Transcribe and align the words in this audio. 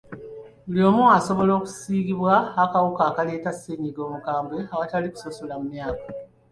Buli 0.65 0.81
omu 0.89 1.03
asobola 1.17 1.51
okusiigibwa 1.55 2.33
akawuka 2.63 3.01
akaleeta 3.09 3.51
ssennyiga 3.53 4.01
omukambwe 4.07 4.57
awatali 4.73 5.07
kusosola 5.09 5.53
mu 5.59 5.65
myaka. 5.73 6.05